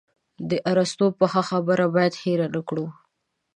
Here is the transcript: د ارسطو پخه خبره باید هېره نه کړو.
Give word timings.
د 0.49 0.51
ارسطو 0.71 1.07
پخه 1.19 1.41
خبره 1.49 1.85
باید 1.95 2.13
هېره 2.23 2.47
نه 2.53 2.61
کړو. 2.67 2.85